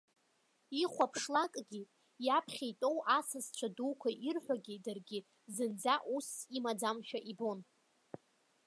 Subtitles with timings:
[0.81, 1.81] Ихәаԥшлакгьы,
[2.25, 5.19] иаԥхьа итәоу асасцәа дуқәа ирҳәогьы даргьы
[5.55, 7.59] зынӡа усс имаӡамшәа ибон.